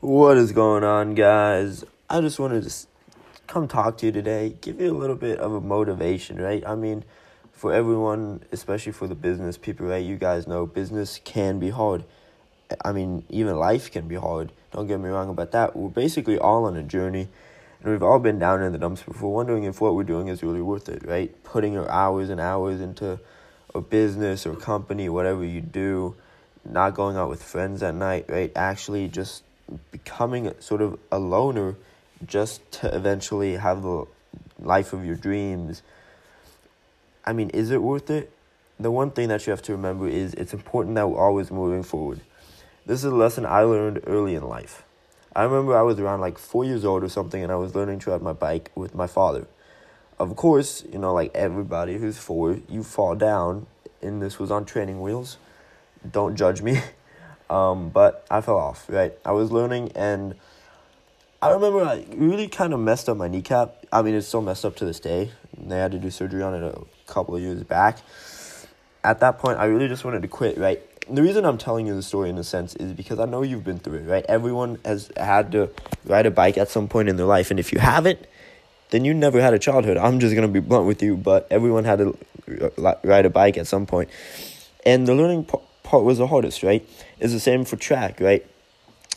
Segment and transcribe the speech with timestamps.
[0.00, 1.84] What is going on, guys?
[2.08, 2.86] I just wanted to
[3.46, 6.66] come talk to you today, give you a little bit of a motivation, right?
[6.66, 7.04] I mean,
[7.52, 10.02] for everyone, especially for the business people, right?
[10.02, 12.04] You guys know business can be hard.
[12.82, 14.52] I mean, even life can be hard.
[14.72, 15.76] Don't get me wrong about that.
[15.76, 17.28] We're basically all on a journey,
[17.82, 20.42] and we've all been down in the dumps before, wondering if what we're doing is
[20.42, 21.30] really worth it, right?
[21.44, 23.20] Putting our hours and hours into
[23.74, 26.16] a business or company, whatever you do,
[26.64, 28.50] not going out with friends at night, right?
[28.56, 29.42] Actually, just
[29.90, 31.76] becoming sort of a loner
[32.26, 34.06] just to eventually have the
[34.58, 35.82] life of your dreams.
[37.24, 38.32] I mean, is it worth it?
[38.78, 41.82] The one thing that you have to remember is it's important that we're always moving
[41.82, 42.20] forward.
[42.86, 44.84] This is a lesson I learned early in life.
[45.34, 48.00] I remember I was around like four years old or something, and I was learning
[48.00, 49.46] to ride my bike with my father.
[50.18, 53.66] Of course, you know, like everybody who's four, you fall down,
[54.02, 55.36] and this was on training wheels.
[56.10, 56.80] Don't judge me.
[57.50, 59.12] Um, but I fell off, right?
[59.24, 60.36] I was learning, and
[61.42, 63.74] I remember I really kind of messed up my kneecap.
[63.92, 65.32] I mean, it's still messed up to this day.
[65.58, 67.98] They had to do surgery on it a couple of years back.
[69.02, 70.80] At that point, I really just wanted to quit, right?
[71.12, 73.64] The reason I'm telling you the story in a sense is because I know you've
[73.64, 74.24] been through it, right?
[74.28, 75.70] Everyone has had to
[76.04, 78.24] ride a bike at some point in their life, and if you haven't,
[78.90, 79.96] then you never had a childhood.
[79.96, 82.18] I'm just gonna be blunt with you, but everyone had to
[82.78, 84.08] uh, ride a bike at some point,
[84.86, 85.48] and the learning
[85.90, 86.88] part was the hardest, right?
[87.18, 88.46] It's the same for track, right?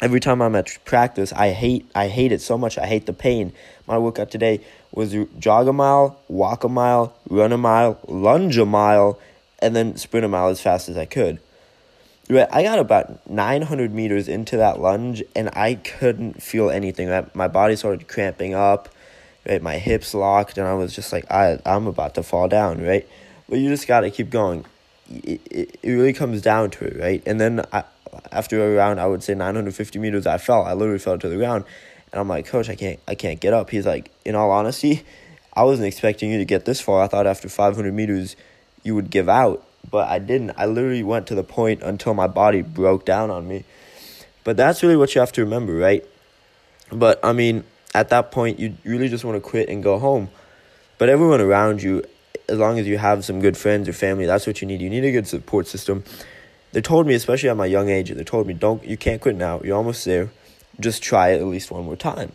[0.00, 2.78] Every time I'm at practice, I hate I hate it so much.
[2.78, 3.52] I hate the pain.
[3.86, 8.64] My workout today was jog a mile, walk a mile, run a mile, lunge a
[8.64, 9.18] mile,
[9.60, 11.38] and then sprint a mile as fast as I could.
[12.30, 17.08] Right, I got about 900 meters into that lunge, and I couldn't feel anything.
[17.08, 17.34] Right?
[17.34, 18.88] My body started cramping up,
[19.46, 19.60] right?
[19.60, 23.06] My hips locked, and I was just like, I, I'm about to fall down, right?
[23.48, 24.64] But you just gotta keep going.
[25.12, 27.22] It, it, really comes down to it, right?
[27.26, 27.84] And then I,
[28.30, 30.64] after around, I would say 950 meters, I fell.
[30.64, 31.64] I literally fell to the ground,
[32.12, 33.70] and I'm like, Coach, I can't, I can't get up.
[33.70, 35.04] He's like, in all honesty,
[35.54, 37.02] I wasn't expecting you to get this far.
[37.02, 38.36] I thought after 500 meters,
[38.82, 40.52] you would give out but I didn't.
[40.56, 43.64] I literally went to the point until my body broke down on me.
[44.44, 46.04] But that's really what you have to remember, right?
[46.90, 47.64] But I mean,
[47.94, 50.30] at that point, you really just want to quit and go home.
[50.98, 52.04] But everyone around you,
[52.52, 54.80] as long as you have some good friends or family, that's what you need.
[54.80, 56.04] You need a good support system.
[56.72, 59.36] They told me, especially at my young age, they told me, "Don't you can't quit
[59.36, 59.60] now.
[59.64, 60.30] You're almost there.
[60.78, 62.32] Just try it at least one more time."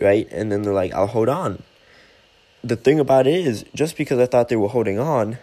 [0.00, 0.28] Right?
[0.30, 1.62] And then they're like, "I'll hold on."
[2.62, 5.38] The thing about it is, just because I thought they were holding on,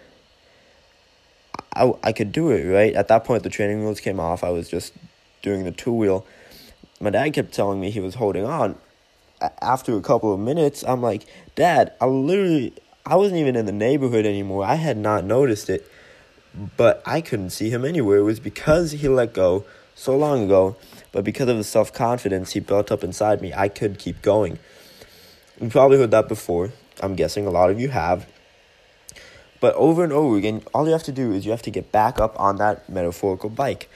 [1.75, 2.93] I, I could do it, right?
[2.93, 4.43] At that point, the training wheels came off.
[4.43, 4.93] I was just
[5.41, 6.25] doing the two wheel.
[6.99, 8.77] My dad kept telling me he was holding on.
[9.61, 11.25] After a couple of minutes, I'm like,
[11.55, 12.73] Dad, I literally,
[13.07, 14.65] I wasn't even in the neighborhood anymore.
[14.65, 15.89] I had not noticed it,
[16.75, 18.17] but I couldn't see him anywhere.
[18.17, 19.63] It was because he let go
[19.95, 20.75] so long ago,
[21.13, 24.59] but because of the self confidence he built up inside me, I could keep going.
[25.61, 26.73] You probably heard that before.
[27.01, 28.27] I'm guessing a lot of you have.
[29.61, 31.93] But over and over again, all you have to do is you have to get
[31.93, 33.89] back up on that metaphorical bike.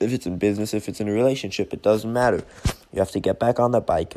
[0.00, 2.42] If it's in business, if it's in a relationship, it doesn't matter.
[2.94, 4.16] You have to get back on that bike.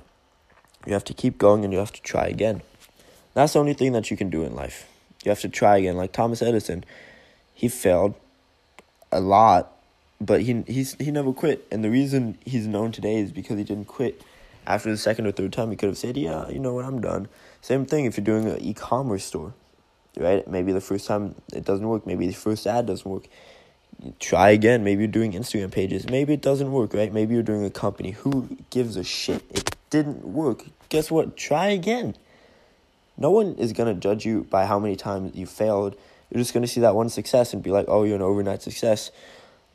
[0.88, 2.62] You have to keep going and you have to try again.
[3.34, 4.88] That's the only thing that you can do in life.
[5.24, 5.98] You have to try again.
[5.98, 6.84] Like Thomas Edison,
[7.54, 8.16] he failed
[9.12, 9.72] a lot,
[10.20, 11.68] but he he's he never quit.
[11.72, 14.22] And the reason he's known today is because he didn't quit.
[14.68, 17.02] After the second or third time, he could have said, "Yeah, you know what, I'm
[17.02, 17.28] done."
[17.62, 19.54] Same thing if you're doing an e-commerce store
[20.18, 20.48] right?
[20.48, 22.06] Maybe the first time it doesn't work.
[22.06, 23.28] Maybe the first ad doesn't work.
[24.20, 24.84] Try again.
[24.84, 26.10] Maybe you're doing Instagram pages.
[26.10, 27.14] Maybe it doesn't work, right?
[27.14, 28.12] Maybe you're doing a company.
[28.12, 29.44] Who gives a shit?
[29.52, 30.66] It didn't work.
[30.90, 31.38] Guess what?
[31.38, 32.16] Try again.
[33.22, 35.96] No one is going to judge you by how many times you failed.
[36.32, 38.64] You're just going to see that one success and be like, oh, you're an overnight
[38.64, 39.12] success.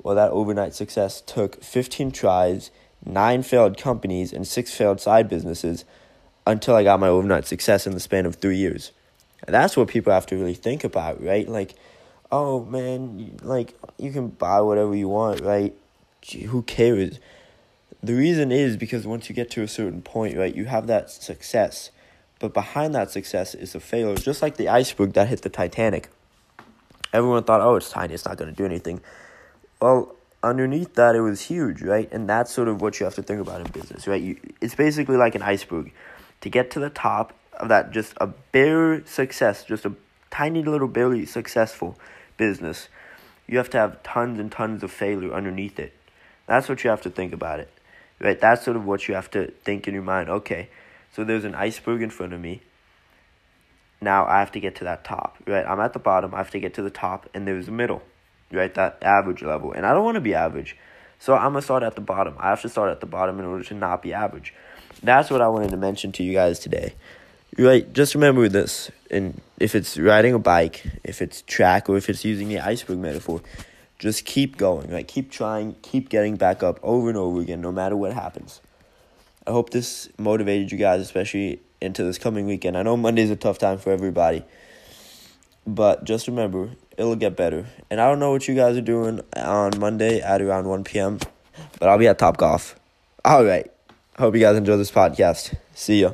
[0.02, 2.72] Well, that overnight success took 15 tries,
[3.04, 5.84] nine failed companies, and six failed side businesses
[6.44, 8.90] until I got my overnight success in the span of three years.
[9.46, 11.48] And that's what people have to really think about, right?
[11.48, 11.76] Like,
[12.32, 15.72] oh man, like you can buy whatever you want, right?
[16.20, 17.20] Gee, who cares?
[18.02, 21.12] The reason is because once you get to a certain point, right, you have that
[21.12, 21.92] success.
[22.46, 26.08] But behind that success is a failure, just like the iceberg that hit the Titanic.
[27.12, 29.00] Everyone thought, oh, it's tiny, it's not going to do anything.
[29.80, 30.14] Well,
[30.44, 32.08] underneath that, it was huge, right?
[32.12, 34.22] And that's sort of what you have to think about in business, right?
[34.22, 35.92] You, it's basically like an iceberg.
[36.42, 39.92] To get to the top, of that just a bare success, just a
[40.30, 41.98] tiny little barely successful
[42.36, 42.88] business,
[43.48, 45.94] you have to have tons and tons of failure underneath it.
[46.46, 47.72] That's what you have to think about it.
[48.20, 48.40] Right?
[48.40, 50.28] That's sort of what you have to think in your mind.
[50.28, 50.68] Okay,
[51.16, 52.60] so there's an iceberg in front of me.
[54.02, 55.38] Now I have to get to that top.
[55.46, 55.64] Right?
[55.66, 58.02] I'm at the bottom, I have to get to the top, and there's the middle.
[58.52, 58.72] Right?
[58.74, 59.72] That average level.
[59.72, 60.76] And I don't want to be average.
[61.18, 62.34] So I'm gonna start at the bottom.
[62.38, 64.52] I have to start at the bottom in order to not be average.
[65.02, 66.94] That's what I wanted to mention to you guys today.
[67.58, 68.90] Right, just remember this.
[69.10, 72.98] And if it's riding a bike, if it's track, or if it's using the iceberg
[72.98, 73.40] metaphor,
[73.98, 74.90] just keep going.
[74.90, 78.60] Right, keep trying, keep getting back up over and over again, no matter what happens.
[79.46, 82.76] I hope this motivated you guys, especially into this coming weekend.
[82.76, 84.44] I know Monday's a tough time for everybody,
[85.66, 87.66] but just remember, it'll get better.
[87.90, 91.18] And I don't know what you guys are doing on Monday at around 1 p.m.,
[91.78, 92.78] but I'll be at Top Golf.
[93.24, 93.70] All right.
[94.18, 95.54] Hope you guys enjoy this podcast.
[95.74, 96.12] See ya.